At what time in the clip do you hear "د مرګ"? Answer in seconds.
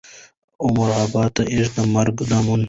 1.75-2.15